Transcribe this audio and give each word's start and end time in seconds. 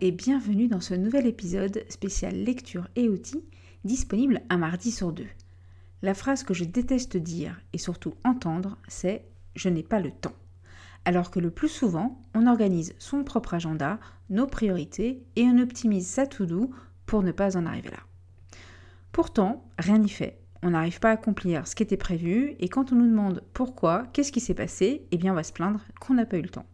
Et 0.00 0.12
bienvenue 0.12 0.66
dans 0.66 0.80
ce 0.80 0.94
nouvel 0.94 1.26
épisode 1.26 1.84
spécial 1.90 2.34
lecture 2.34 2.88
et 2.96 3.08
outils 3.08 3.44
disponible 3.84 4.40
un 4.48 4.56
mardi 4.56 4.90
sur 4.90 5.12
deux. 5.12 5.28
La 6.00 6.14
phrase 6.14 6.42
que 6.42 6.54
je 6.54 6.64
déteste 6.64 7.18
dire 7.18 7.60
et 7.74 7.78
surtout 7.78 8.14
entendre, 8.24 8.78
c'est 8.88 9.26
je 9.54 9.68
n'ai 9.68 9.82
pas 9.82 10.00
le 10.00 10.10
temps. 10.10 10.32
Alors 11.04 11.30
que 11.30 11.38
le 11.38 11.50
plus 11.50 11.68
souvent, 11.68 12.24
on 12.34 12.46
organise 12.46 12.94
son 12.98 13.24
propre 13.24 13.54
agenda, 13.54 13.98
nos 14.30 14.46
priorités 14.46 15.22
et 15.36 15.42
on 15.42 15.58
optimise 15.58 16.06
sa 16.06 16.26
to-do 16.26 16.70
pour 17.04 17.22
ne 17.22 17.32
pas 17.32 17.58
en 17.58 17.66
arriver 17.66 17.90
là. 17.90 18.00
Pourtant, 19.12 19.68
rien 19.78 19.98
n'y 19.98 20.08
fait. 20.08 20.40
On 20.62 20.70
n'arrive 20.70 21.00
pas 21.00 21.10
à 21.10 21.14
accomplir 21.14 21.66
ce 21.66 21.74
qui 21.74 21.82
était 21.82 21.96
prévu 21.98 22.54
et 22.58 22.68
quand 22.68 22.92
on 22.92 22.96
nous 22.96 23.08
demande 23.08 23.42
pourquoi, 23.52 24.06
qu'est-ce 24.12 24.32
qui 24.32 24.40
s'est 24.40 24.54
passé, 24.54 25.06
eh 25.10 25.18
bien 25.18 25.32
on 25.32 25.36
va 25.36 25.42
se 25.42 25.52
plaindre 25.52 25.84
qu'on 26.00 26.14
n'a 26.14 26.26
pas 26.26 26.38
eu 26.38 26.42
le 26.42 26.48
temps. 26.48 26.66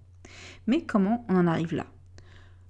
Mais 0.69 0.83
comment 0.83 1.25
on 1.29 1.37
en 1.37 1.47
arrive 1.49 1.75
là? 1.75 1.87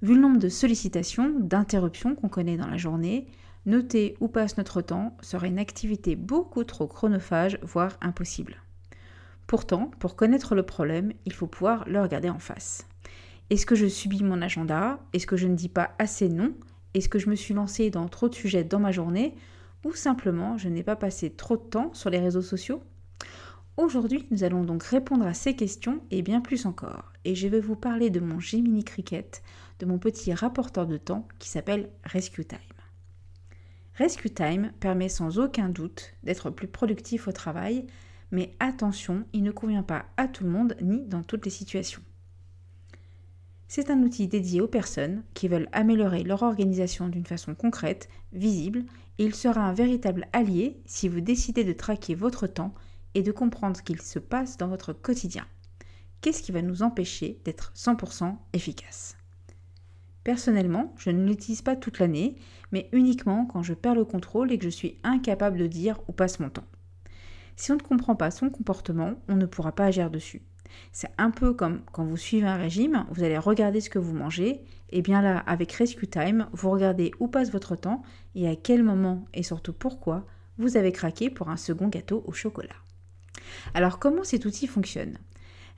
Vu 0.02 0.14
le 0.14 0.20
nombre 0.20 0.38
de 0.38 0.48
sollicitations, 0.48 1.34
d'interruptions 1.38 2.14
qu'on 2.14 2.28
connaît 2.28 2.58
dans 2.58 2.66
la 2.66 2.76
journée, 2.76 3.26
noter 3.64 4.14
où 4.20 4.28
passe 4.28 4.58
notre 4.58 4.82
temps 4.82 5.16
serait 5.22 5.48
une 5.48 5.58
activité 5.58 6.16
beaucoup 6.16 6.64
trop 6.64 6.86
chronophage, 6.86 7.58
voire 7.62 7.96
impossible. 8.00 8.62
Pourtant, 9.46 9.90
pour 9.98 10.16
connaître 10.16 10.54
le 10.54 10.64
problème, 10.64 11.12
il 11.24 11.32
faut 11.32 11.46
pouvoir 11.46 11.88
le 11.88 12.02
regarder 12.02 12.28
en 12.28 12.38
face. 12.38 12.86
Est-ce 13.48 13.64
que 13.64 13.74
je 13.74 13.86
subis 13.86 14.22
mon 14.22 14.42
agenda? 14.42 14.98
Est-ce 15.12 15.26
que 15.26 15.36
je 15.36 15.46
ne 15.46 15.54
dis 15.54 15.68
pas 15.68 15.92
assez 15.98 16.28
non? 16.28 16.52
Est-ce 16.94 17.08
que 17.08 17.18
je 17.18 17.30
me 17.30 17.36
suis 17.36 17.54
lancé 17.54 17.90
dans 17.90 18.08
trop 18.08 18.28
de 18.28 18.34
sujets 18.34 18.64
dans 18.64 18.80
ma 18.80 18.92
journée? 18.92 19.34
Ou 19.84 19.92
simplement 19.94 20.58
je 20.58 20.68
n'ai 20.68 20.82
pas 20.82 20.96
passé 20.96 21.30
trop 21.30 21.56
de 21.56 21.62
temps 21.62 21.94
sur 21.94 22.10
les 22.10 22.18
réseaux 22.18 22.42
sociaux? 22.42 22.82
Aujourd'hui, 23.76 24.26
nous 24.30 24.42
allons 24.42 24.64
donc 24.64 24.82
répondre 24.82 25.26
à 25.26 25.34
ces 25.34 25.54
questions 25.54 26.00
et 26.10 26.22
bien 26.22 26.40
plus 26.40 26.66
encore. 26.66 27.12
Et 27.24 27.34
je 27.34 27.46
vais 27.46 27.60
vous 27.60 27.76
parler 27.76 28.10
de 28.10 28.20
mon 28.20 28.40
Gemini 28.40 28.82
Cricket, 28.82 29.42
de 29.78 29.86
mon 29.86 29.98
petit 29.98 30.32
rapporteur 30.32 30.86
de 30.86 30.96
temps 30.96 31.26
qui 31.38 31.48
s'appelle 31.48 31.90
Rescue 32.04 32.44
Time. 32.44 32.58
Rescue 33.94 34.30
Time 34.30 34.72
permet 34.78 35.08
sans 35.08 35.38
aucun 35.38 35.68
doute 35.68 36.14
d'être 36.22 36.50
plus 36.50 36.68
productif 36.68 37.28
au 37.28 37.32
travail, 37.32 37.86
mais 38.30 38.54
attention, 38.60 39.24
il 39.32 39.42
ne 39.42 39.52
convient 39.52 39.82
pas 39.82 40.06
à 40.16 40.28
tout 40.28 40.44
le 40.44 40.50
monde 40.50 40.76
ni 40.82 41.06
dans 41.06 41.22
toutes 41.22 41.44
les 41.44 41.50
situations. 41.50 42.02
C'est 43.68 43.90
un 43.90 44.02
outil 44.02 44.28
dédié 44.28 44.60
aux 44.60 44.68
personnes 44.68 45.24
qui 45.34 45.48
veulent 45.48 45.68
améliorer 45.72 46.22
leur 46.22 46.42
organisation 46.42 47.08
d'une 47.08 47.26
façon 47.26 47.54
concrète, 47.54 48.08
visible, 48.32 48.84
et 49.18 49.24
il 49.24 49.34
sera 49.34 49.60
un 49.60 49.72
véritable 49.72 50.28
allié 50.32 50.80
si 50.86 51.08
vous 51.08 51.20
décidez 51.20 51.64
de 51.64 51.72
traquer 51.72 52.14
votre 52.14 52.46
temps 52.46 52.74
et 53.14 53.22
de 53.22 53.32
comprendre 53.32 53.76
ce 53.76 53.82
qu'il 53.82 54.00
se 54.00 54.18
passe 54.18 54.56
dans 54.56 54.68
votre 54.68 54.92
quotidien. 54.92 55.46
Qu'est-ce 56.20 56.42
qui 56.42 56.52
va 56.52 56.62
nous 56.62 56.82
empêcher 56.82 57.40
d'être 57.44 57.72
100% 57.74 58.36
efficace? 58.52 59.16
Personnellement, 60.26 60.92
je 60.96 61.10
ne 61.10 61.24
l'utilise 61.24 61.62
pas 61.62 61.76
toute 61.76 62.00
l'année, 62.00 62.34
mais 62.72 62.88
uniquement 62.90 63.46
quand 63.46 63.62
je 63.62 63.74
perds 63.74 63.94
le 63.94 64.04
contrôle 64.04 64.50
et 64.50 64.58
que 64.58 64.64
je 64.64 64.70
suis 64.70 64.98
incapable 65.04 65.56
de 65.56 65.68
dire 65.68 66.00
où 66.08 66.12
passe 66.12 66.40
mon 66.40 66.50
temps. 66.50 66.66
Si 67.54 67.70
on 67.70 67.76
ne 67.76 67.80
comprend 67.80 68.16
pas 68.16 68.32
son 68.32 68.50
comportement, 68.50 69.12
on 69.28 69.36
ne 69.36 69.46
pourra 69.46 69.70
pas 69.70 69.84
agir 69.84 70.10
dessus. 70.10 70.42
C'est 70.90 71.12
un 71.16 71.30
peu 71.30 71.52
comme 71.52 71.82
quand 71.92 72.04
vous 72.04 72.16
suivez 72.16 72.48
un 72.48 72.56
régime, 72.56 73.06
vous 73.12 73.22
allez 73.22 73.38
regarder 73.38 73.80
ce 73.80 73.88
que 73.88 74.00
vous 74.00 74.16
mangez, 74.16 74.62
et 74.90 75.00
bien 75.00 75.22
là, 75.22 75.38
avec 75.46 75.70
Rescue 75.70 76.08
Time, 76.08 76.48
vous 76.50 76.70
regardez 76.70 77.12
où 77.20 77.28
passe 77.28 77.52
votre 77.52 77.76
temps 77.76 78.02
et 78.34 78.48
à 78.48 78.56
quel 78.56 78.82
moment 78.82 79.26
et 79.32 79.44
surtout 79.44 79.74
pourquoi 79.74 80.26
vous 80.58 80.76
avez 80.76 80.90
craqué 80.90 81.30
pour 81.30 81.50
un 81.50 81.56
second 81.56 81.86
gâteau 81.86 82.24
au 82.26 82.32
chocolat. 82.32 82.74
Alors 83.74 84.00
comment 84.00 84.24
cet 84.24 84.44
outil 84.44 84.66
fonctionne? 84.66 85.18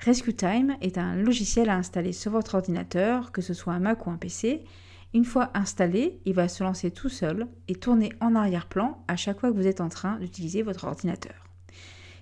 Rescue 0.00 0.34
Time 0.34 0.76
est 0.81 0.97
un 0.97 1.16
logiciel 1.16 1.69
à 1.69 1.76
installer 1.76 2.12
sur 2.12 2.31
votre 2.31 2.54
ordinateur, 2.54 3.32
que 3.32 3.42
ce 3.42 3.53
soit 3.53 3.72
un 3.72 3.81
Mac 3.81 4.06
ou 4.06 4.10
un 4.10 4.16
PC. 4.16 4.64
Une 5.12 5.25
fois 5.25 5.50
installé, 5.54 6.20
il 6.25 6.34
va 6.34 6.47
se 6.47 6.62
lancer 6.62 6.92
tout 6.92 7.09
seul 7.09 7.48
et 7.66 7.75
tourner 7.75 8.12
en 8.20 8.36
arrière-plan 8.36 9.03
à 9.09 9.16
chaque 9.16 9.41
fois 9.41 9.50
que 9.50 9.56
vous 9.56 9.66
êtes 9.66 9.81
en 9.81 9.88
train 9.88 10.19
d'utiliser 10.20 10.62
votre 10.62 10.84
ordinateur. 10.84 11.34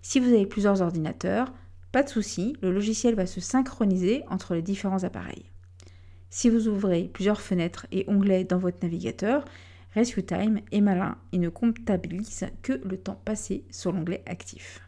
Si 0.01 0.21
vous 0.21 0.29
avez 0.29 0.47
plusieurs 0.47 0.81
ordinateurs, 0.81 1.53
pas 1.93 2.03
de 2.03 2.09
souci, 2.09 2.57
le 2.63 2.73
logiciel 2.73 3.15
va 3.15 3.27
se 3.27 3.41
synchroniser 3.41 4.25
entre 4.31 4.55
les 4.55 4.63
différents 4.63 5.05
appareils. 5.05 5.51
Si 6.31 6.49
vous 6.49 6.69
ouvrez 6.69 7.11
plusieurs 7.13 7.41
fenêtres 7.41 7.87
et 7.93 8.05
onglets 8.09 8.45
dans 8.45 8.59
votre 8.59 8.83
navigateur, 8.83 9.45
Rescue 9.95 10.25
Time 10.25 10.61
est 10.73 10.81
malin 10.81 11.19
et 11.33 11.39
ne 11.39 11.51
comptabilise 11.51 12.47
que 12.63 12.81
le 12.85 12.97
temps 12.97 13.21
passé 13.25 13.65
sur 13.71 13.93
l'onglet 13.93 14.23
actif. 14.27 14.86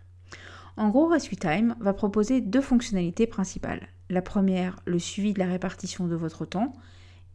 En 0.78 0.90
gros, 0.90 1.08
Rescue 1.08 1.34
Time 1.34 1.74
va 1.80 1.92
proposer 1.92 2.40
deux 2.40 2.60
fonctionnalités 2.60 3.26
principales. 3.26 3.88
La 4.10 4.22
première, 4.22 4.76
le 4.86 5.00
suivi 5.00 5.32
de 5.32 5.40
la 5.40 5.46
répartition 5.46 6.06
de 6.06 6.14
votre 6.14 6.44
temps. 6.44 6.72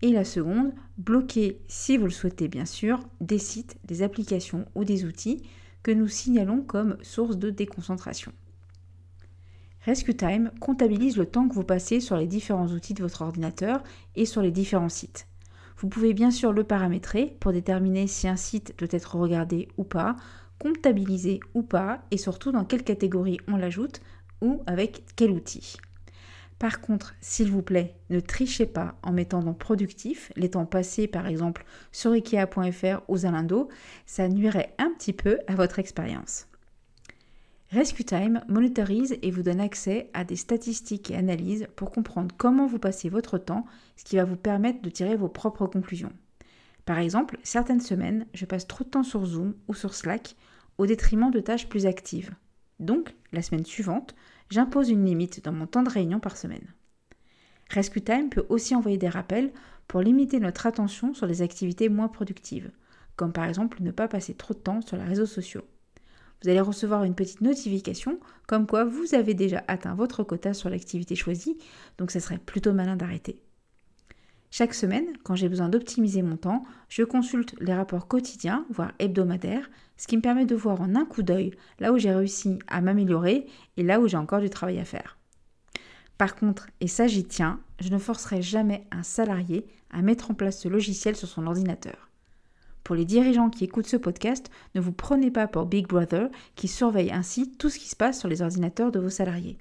Et 0.02 0.14
la 0.14 0.24
seconde, 0.24 0.72
bloquer, 0.98 1.60
si 1.68 1.98
vous 1.98 2.06
le 2.06 2.12
souhaitez 2.12 2.48
bien 2.48 2.64
sûr, 2.64 3.02
des 3.20 3.40
sites, 3.40 3.78
des 3.84 4.02
applications 4.02 4.64
ou 4.76 4.86
des 4.86 5.04
outils 5.04 5.44
que 5.84 5.92
nous 5.92 6.08
signalons 6.08 6.62
comme 6.62 6.96
source 7.02 7.38
de 7.38 7.50
déconcentration. 7.50 8.32
Rescue 9.82 10.16
Time 10.16 10.50
comptabilise 10.62 11.18
le 11.18 11.26
temps 11.26 11.50
que 11.50 11.54
vous 11.54 11.66
passez 11.66 12.00
sur 12.00 12.16
les 12.16 12.28
différents 12.28 12.70
outils 12.70 12.94
de 12.94 13.04
votre 13.04 13.24
ordinateur 13.24 13.84
et 14.16 14.26
sur 14.26 14.42
les 14.42 14.52
différents 14.52 14.88
sites. 14.88 15.28
Vous 15.78 15.90
pouvez 15.90 16.14
bien 16.14 16.32
sûr 16.32 16.54
le 16.54 16.64
paramétrer 16.64 17.36
pour 17.42 17.52
déterminer 17.52 18.08
si 18.08 18.30
un 18.30 18.38
site 18.38 18.74
doit 18.78 18.88
être 18.92 19.18
regardé 19.18 19.68
ou 19.76 19.84
pas, 19.84 20.16
comptabiliser 20.64 21.42
ou 21.54 21.62
pas, 21.62 22.02
et 22.10 22.18
surtout 22.18 22.54
dans 22.54 22.64
quelle 22.64 22.84
catégorie 22.84 23.38
on 23.50 23.58
l'ajoute 23.58 24.02
ou 24.42 24.64
avec 24.66 25.04
quel 25.18 25.32
outil. 25.32 25.76
Par 26.58 26.80
contre, 26.80 27.14
s'il 27.20 27.52
vous 27.52 27.62
plaît, 27.62 27.96
ne 28.10 28.22
trichez 28.22 28.66
pas 28.66 28.96
en 29.04 29.12
mettant 29.12 29.42
dans 29.42 29.54
productif 29.54 30.32
les 30.38 30.52
temps 30.52 30.66
passés 30.66 31.08
par 31.08 31.28
exemple 31.28 31.66
sur 31.92 32.14
ikea.fr 32.14 33.02
ou 33.10 33.18
Zalando, 33.18 33.68
ça 34.06 34.30
nuirait 34.30 34.74
un 34.78 34.92
petit 34.98 35.12
peu 35.12 35.40
à 35.48 35.56
votre 35.56 35.80
expérience. 35.80 36.48
Rescue 37.70 38.06
Time 38.06 38.42
monitorise 38.48 39.18
et 39.22 39.32
vous 39.32 39.44
donne 39.44 39.60
accès 39.60 40.10
à 40.14 40.24
des 40.24 40.38
statistiques 40.38 41.12
et 41.12 41.18
analyses 41.18 41.68
pour 41.76 41.92
comprendre 41.92 42.34
comment 42.38 42.68
vous 42.68 42.80
passez 42.80 43.10
votre 43.10 43.38
temps, 43.38 43.66
ce 43.98 44.06
qui 44.06 44.16
va 44.16 44.24
vous 44.24 44.38
permettre 44.38 44.82
de 44.82 44.90
tirer 44.90 45.18
vos 45.18 45.28
propres 45.28 45.68
conclusions. 45.68 46.14
Par 46.86 47.00
exemple, 47.00 47.38
certaines 47.44 47.82
semaines, 47.82 48.26
je 48.34 48.46
passe 48.46 48.68
trop 48.68 48.84
de 48.84 48.90
temps 48.90 49.04
sur 49.04 49.26
Zoom 49.26 49.56
ou 49.68 49.74
sur 49.74 49.94
Slack 49.94 50.36
au 50.78 50.86
détriment 50.86 51.32
de 51.32 51.40
tâches 51.40 51.70
plus 51.70 51.86
actives. 51.86 52.34
Donc, 52.80 53.16
la 53.32 53.42
semaine 53.42 53.66
suivante, 53.66 54.16
j'impose 54.50 54.90
une 54.90 55.06
limite 55.06 55.44
dans 55.44 55.52
mon 55.52 55.68
temps 55.68 55.84
de 55.84 55.90
réunion 55.90 56.20
par 56.20 56.38
semaine. 56.38 56.74
Rescue 57.70 58.02
Time 58.02 58.30
peut 58.30 58.46
aussi 58.50 58.76
envoyer 58.76 58.98
des 58.98 59.10
rappels 59.10 59.52
pour 59.88 60.02
limiter 60.02 60.40
notre 60.40 60.68
attention 60.68 61.14
sur 61.14 61.26
les 61.26 61.42
activités 61.42 61.90
moins 61.90 62.08
productives, 62.08 62.72
comme 63.16 63.34
par 63.34 63.46
exemple 63.46 63.82
ne 63.82 63.92
pas 63.92 64.08
passer 64.08 64.34
trop 64.34 64.54
de 64.54 64.60
temps 64.60 64.82
sur 64.82 64.98
les 64.98 65.04
réseaux 65.04 65.26
sociaux. 65.26 65.64
Vous 66.42 66.50
allez 66.50 66.60
recevoir 66.60 67.06
une 67.06 67.16
petite 67.16 67.42
notification 67.42 68.20
comme 68.48 68.68
quoi 68.68 68.84
vous 68.84 69.16
avez 69.16 69.34
déjà 69.34 69.64
atteint 69.68 69.96
votre 69.96 70.24
quota 70.24 70.54
sur 70.54 70.70
l'activité 70.70 71.16
choisie, 71.16 71.58
donc 71.98 72.12
ça 72.12 72.20
serait 72.20 72.38
plutôt 72.38 72.74
malin 72.74 72.98
d'arrêter. 72.98 73.42
Chaque 74.52 74.76
semaine, 74.76 75.08
quand 75.24 75.36
j'ai 75.36 75.50
besoin 75.50 75.70
d'optimiser 75.70 76.22
mon 76.22 76.38
temps, 76.38 76.64
je 76.90 77.02
consulte 77.02 77.56
les 77.60 77.74
rapports 77.74 78.08
quotidiens, 78.08 78.68
voire 78.70 78.92
hebdomadaires, 79.00 79.68
ce 80.04 80.08
qui 80.10 80.18
me 80.18 80.22
permet 80.22 80.46
de 80.46 80.54
voir 80.54 80.82
en 80.82 80.96
un 80.96 81.06
coup 81.06 81.24
d'œil 81.24 81.52
là 81.80 81.94
où 81.94 81.98
j'ai 81.98 82.12
réussi 82.12 82.60
à 82.68 82.82
m'améliorer 82.82 83.48
et 83.78 83.84
là 83.84 84.02
où 84.02 84.08
j'ai 84.10 84.18
encore 84.18 84.42
du 84.42 84.50
travail 84.50 84.78
à 84.78 84.84
faire. 84.84 85.18
Par 86.18 86.36
contre, 86.36 86.68
et 86.82 86.90
ça 86.90 87.08
j'y 87.08 87.24
tiens, 87.24 87.62
je 87.80 87.88
ne 87.88 87.98
forcerai 87.98 88.42
jamais 88.42 88.86
un 88.92 89.04
salarié 89.04 89.66
à 89.92 90.02
mettre 90.02 90.30
en 90.30 90.34
place 90.34 90.60
ce 90.60 90.68
logiciel 90.68 91.16
sur 91.16 91.30
son 91.30 91.48
ordinateur. 91.48 92.10
Pour 92.84 92.96
les 92.96 93.06
dirigeants 93.06 93.50
qui 93.50 93.64
écoutent 93.64 93.88
ce 93.88 93.96
podcast, 93.96 94.52
ne 94.76 94.82
vous 94.82 94.92
prenez 94.92 95.32
pas 95.32 95.48
pour 95.48 95.68
Big 95.68 95.88
Brother 95.88 96.28
qui 96.56 96.68
surveille 96.68 97.14
ainsi 97.14 97.54
tout 97.54 97.70
ce 97.70 97.80
qui 97.80 97.88
se 97.88 97.96
passe 97.96 98.20
sur 98.20 98.28
les 98.28 98.42
ordinateurs 98.42 98.92
de 98.92 99.00
vos 99.00 99.10
salariés. 99.10 99.58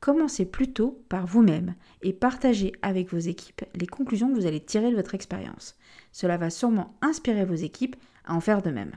Commencez 0.00 0.46
plutôt 0.46 1.00
par 1.08 1.28
vous-même 1.28 1.76
et 2.02 2.12
partagez 2.12 2.72
avec 2.82 3.12
vos 3.12 3.18
équipes 3.18 3.62
les 3.76 3.86
conclusions 3.86 4.30
que 4.30 4.34
vous 4.34 4.46
allez 4.46 4.64
tirer 4.64 4.90
de 4.90 4.96
votre 4.96 5.14
expérience. 5.14 5.78
Cela 6.10 6.38
va 6.38 6.50
sûrement 6.50 6.98
inspirer 7.02 7.44
vos 7.44 7.54
équipes 7.54 7.94
à 8.24 8.34
en 8.34 8.40
faire 8.40 8.62
de 8.62 8.70
même. 8.72 8.96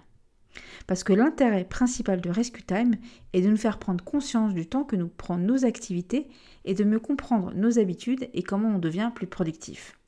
Parce 0.87 1.03
que 1.03 1.13
l'intérêt 1.13 1.63
principal 1.63 2.21
de 2.21 2.29
Rescue 2.29 2.63
Time 2.63 2.95
est 3.33 3.41
de 3.41 3.49
nous 3.49 3.57
faire 3.57 3.79
prendre 3.79 4.03
conscience 4.03 4.53
du 4.53 4.67
temps 4.67 4.83
que 4.83 4.95
nous 4.95 5.07
prennent 5.07 5.45
nos 5.45 5.65
activités 5.65 6.27
et 6.65 6.73
de 6.73 6.83
mieux 6.83 6.99
comprendre 6.99 7.53
nos 7.55 7.79
habitudes 7.79 8.29
et 8.33 8.43
comment 8.43 8.75
on 8.75 8.79
devient 8.79 9.11
plus 9.13 9.27
productif. 9.27 9.99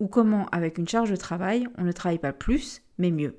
Ou 0.00 0.08
comment, 0.08 0.46
avec 0.52 0.78
une 0.78 0.88
charge 0.88 1.10
de 1.10 1.16
travail, 1.16 1.66
on 1.78 1.84
ne 1.84 1.92
travaille 1.92 2.18
pas 2.18 2.32
plus, 2.32 2.82
mais 2.98 3.10
mieux. 3.10 3.36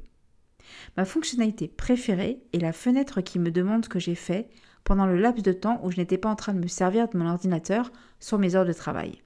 Ma 0.98 1.06
fonctionnalité 1.06 1.68
préférée 1.68 2.42
est 2.54 2.60
la 2.60 2.74
fenêtre 2.74 3.22
qui 3.22 3.40
me 3.40 3.52
demande 3.52 3.86
ce 3.86 3.90
que 3.90 4.00
j'ai 4.00 4.16
fait 4.16 4.50
pendant 4.84 5.06
le 5.06 5.18
laps 5.18 5.44
de 5.44 5.54
temps 5.54 5.80
où 5.84 5.92
je 5.92 5.98
n'étais 5.98 6.18
pas 6.18 6.30
en 6.30 6.36
train 6.36 6.54
de 6.54 6.60
me 6.60 6.68
servir 6.68 7.08
de 7.10 7.18
mon 7.18 7.30
ordinateur 7.30 7.92
sur 8.20 8.38
mes 8.38 8.56
heures 8.56 8.66
de 8.66 8.74
travail. 8.74 9.22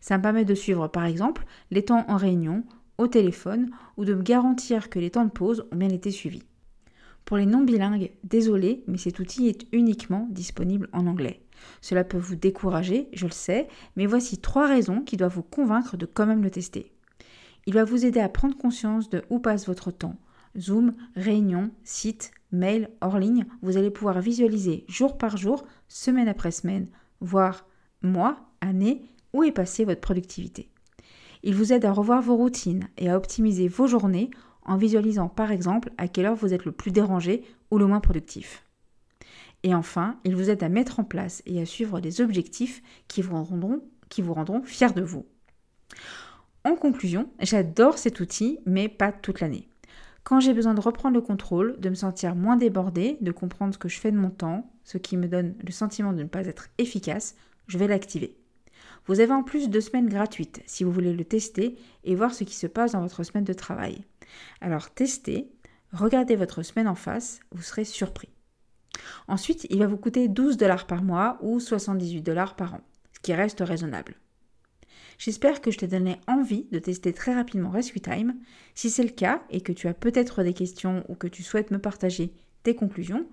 Ça 0.00 0.18
me 0.18 0.22
permet 0.22 0.44
de 0.44 0.54
suivre 0.54 0.88
par 0.88 1.04
exemple 1.04 1.44
les 1.70 1.84
temps 1.84 2.04
en 2.08 2.16
réunion, 2.16 2.64
au 2.98 3.06
téléphone 3.06 3.70
ou 3.96 4.04
de 4.04 4.14
me 4.14 4.22
garantir 4.22 4.88
que 4.88 4.98
les 4.98 5.10
temps 5.10 5.24
de 5.24 5.30
pause 5.30 5.66
ont 5.72 5.76
bien 5.76 5.88
été 5.88 6.10
suivis. 6.10 6.44
Pour 7.24 7.36
les 7.38 7.46
non 7.46 7.62
bilingues, 7.62 8.10
désolé, 8.22 8.84
mais 8.86 8.98
cet 8.98 9.18
outil 9.18 9.48
est 9.48 9.66
uniquement 9.72 10.28
disponible 10.30 10.88
en 10.92 11.06
anglais. 11.06 11.40
Cela 11.80 12.04
peut 12.04 12.18
vous 12.18 12.36
décourager, 12.36 13.08
je 13.12 13.26
le 13.26 13.32
sais, 13.32 13.68
mais 13.96 14.06
voici 14.06 14.38
trois 14.38 14.66
raisons 14.66 15.00
qui 15.00 15.16
doivent 15.16 15.34
vous 15.34 15.42
convaincre 15.42 15.96
de 15.96 16.06
quand 16.06 16.26
même 16.26 16.42
le 16.42 16.50
tester. 16.50 16.92
Il 17.66 17.74
va 17.74 17.84
vous 17.84 18.04
aider 18.04 18.20
à 18.20 18.28
prendre 18.28 18.56
conscience 18.56 19.08
de 19.08 19.22
où 19.30 19.38
passe 19.38 19.66
votre 19.66 19.90
temps. 19.90 20.16
Zoom, 20.58 20.92
réunion, 21.16 21.70
site, 21.82 22.30
mail, 22.52 22.90
hors 23.00 23.18
ligne, 23.18 23.46
vous 23.62 23.76
allez 23.76 23.90
pouvoir 23.90 24.20
visualiser 24.20 24.84
jour 24.86 25.16
par 25.16 25.36
jour, 25.36 25.64
semaine 25.88 26.28
après 26.28 26.50
semaine, 26.50 26.88
voire 27.20 27.66
mois, 28.02 28.36
année, 28.60 29.02
où 29.32 29.42
est 29.42 29.52
passée 29.52 29.84
votre 29.84 30.00
productivité. 30.00 30.68
Il 31.42 31.54
vous 31.54 31.72
aide 31.72 31.84
à 31.84 31.92
revoir 31.92 32.22
vos 32.22 32.36
routines 32.36 32.88
et 32.96 33.10
à 33.10 33.16
optimiser 33.16 33.68
vos 33.68 33.86
journées 33.86 34.30
en 34.64 34.76
visualisant 34.76 35.28
par 35.28 35.50
exemple 35.50 35.90
à 35.98 36.08
quelle 36.08 36.26
heure 36.26 36.34
vous 36.34 36.54
êtes 36.54 36.64
le 36.64 36.72
plus 36.72 36.90
dérangé 36.90 37.44
ou 37.70 37.78
le 37.78 37.86
moins 37.86 38.00
productif. 38.00 38.64
Et 39.62 39.74
enfin, 39.74 40.18
il 40.24 40.36
vous 40.36 40.50
aide 40.50 40.62
à 40.62 40.68
mettre 40.68 41.00
en 41.00 41.04
place 41.04 41.42
et 41.46 41.60
à 41.60 41.66
suivre 41.66 42.00
des 42.00 42.20
objectifs 42.20 42.82
qui 43.08 43.22
vous 43.22 43.42
rendront, 43.42 43.82
qui 44.10 44.22
fiers 44.64 44.92
de 44.92 45.02
vous. 45.02 45.24
En 46.64 46.76
conclusion, 46.76 47.28
j'adore 47.40 47.98
cet 47.98 48.20
outil, 48.20 48.58
mais 48.66 48.88
pas 48.88 49.12
toute 49.12 49.40
l'année. 49.40 49.68
Quand 50.22 50.40
j'ai 50.40 50.54
besoin 50.54 50.72
de 50.72 50.80
reprendre 50.80 51.14
le 51.14 51.20
contrôle, 51.20 51.78
de 51.80 51.90
me 51.90 51.94
sentir 51.94 52.34
moins 52.34 52.56
débordé, 52.56 53.18
de 53.20 53.32
comprendre 53.32 53.74
ce 53.74 53.78
que 53.78 53.88
je 53.90 53.98
fais 53.98 54.10
de 54.10 54.16
mon 54.16 54.30
temps, 54.30 54.70
ce 54.82 54.96
qui 54.96 55.16
me 55.18 55.28
donne 55.28 55.54
le 55.62 55.72
sentiment 55.72 56.12
de 56.12 56.22
ne 56.22 56.28
pas 56.28 56.46
être 56.46 56.68
efficace, 56.78 57.34
je 57.66 57.76
vais 57.76 57.86
l'activer. 57.86 58.36
Vous 59.06 59.20
avez 59.20 59.32
en 59.32 59.42
plus 59.42 59.68
deux 59.68 59.82
semaines 59.82 60.08
gratuites 60.08 60.62
si 60.66 60.82
vous 60.82 60.92
voulez 60.92 61.12
le 61.12 61.24
tester 61.24 61.76
et 62.04 62.14
voir 62.14 62.32
ce 62.32 62.44
qui 62.44 62.54
se 62.54 62.66
passe 62.66 62.92
dans 62.92 63.02
votre 63.02 63.22
semaine 63.22 63.44
de 63.44 63.52
travail. 63.52 64.02
Alors 64.60 64.90
testez, 64.90 65.50
regardez 65.92 66.36
votre 66.36 66.62
semaine 66.62 66.88
en 66.88 66.94
face, 66.94 67.40
vous 67.52 67.62
serez 67.62 67.84
surpris. 67.84 68.30
Ensuite, 69.28 69.66
il 69.70 69.78
va 69.78 69.86
vous 69.86 69.96
coûter 69.96 70.28
12 70.28 70.56
dollars 70.56 70.86
par 70.86 71.02
mois 71.02 71.38
ou 71.42 71.60
78 71.60 72.22
dollars 72.22 72.56
par 72.56 72.74
an, 72.74 72.80
ce 73.12 73.20
qui 73.20 73.34
reste 73.34 73.60
raisonnable. 73.60 74.16
J'espère 75.18 75.60
que 75.60 75.70
je 75.70 75.78
t'ai 75.78 75.86
donné 75.86 76.20
envie 76.26 76.66
de 76.72 76.78
tester 76.78 77.12
très 77.12 77.34
rapidement 77.34 77.70
Rescue 77.70 78.00
Time. 78.00 78.34
Si 78.74 78.90
c'est 78.90 79.04
le 79.04 79.10
cas 79.10 79.42
et 79.50 79.60
que 79.60 79.72
tu 79.72 79.86
as 79.86 79.94
peut-être 79.94 80.42
des 80.42 80.54
questions 80.54 81.04
ou 81.08 81.14
que 81.14 81.28
tu 81.28 81.42
souhaites 81.42 81.70
me 81.70 81.78
partager 81.78 82.32
tes 82.62 82.74
conclusions, 82.74 83.26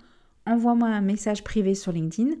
envoie-moi 0.46 0.88
un 0.88 1.00
message 1.00 1.42
privé 1.42 1.74
sur 1.74 1.92
LinkedIn, 1.92 2.36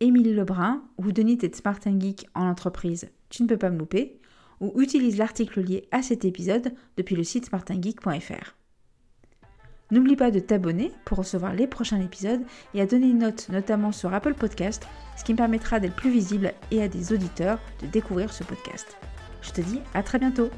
Émilie 0.00 0.34
Lebrun 0.34 0.82
ou 0.98 1.12
Denis 1.12 1.36
de 1.36 1.54
Smart 1.54 1.78
Geek 1.84 2.26
en 2.34 2.46
entreprise, 2.46 3.08
tu 3.28 3.42
ne 3.42 3.48
peux 3.48 3.56
pas 3.56 3.70
me 3.70 3.78
louper, 3.78 4.20
ou 4.62 4.80
utilise 4.80 5.18
l'article 5.18 5.60
lié 5.60 5.86
à 5.90 6.00
cet 6.00 6.24
épisode 6.24 6.72
depuis 6.96 7.16
le 7.16 7.24
site 7.24 7.46
smartingeek.fr. 7.46 8.54
N'oublie 9.90 10.16
pas 10.16 10.30
de 10.30 10.38
t'abonner 10.38 10.90
pour 11.04 11.18
recevoir 11.18 11.52
les 11.52 11.66
prochains 11.66 12.00
épisodes 12.00 12.40
et 12.72 12.80
à 12.80 12.86
donner 12.86 13.08
une 13.08 13.18
note 13.18 13.50
notamment 13.50 13.92
sur 13.92 14.14
Apple 14.14 14.32
Podcast, 14.32 14.86
ce 15.18 15.24
qui 15.24 15.32
me 15.32 15.36
permettra 15.36 15.80
d'être 15.80 15.96
plus 15.96 16.10
visible 16.10 16.54
et 16.70 16.82
à 16.82 16.88
des 16.88 17.12
auditeurs 17.12 17.58
de 17.82 17.86
découvrir 17.88 18.32
ce 18.32 18.42
podcast. 18.42 18.96
Je 19.42 19.50
te 19.50 19.60
dis 19.60 19.80
à 19.92 20.02
très 20.02 20.18
bientôt 20.18 20.48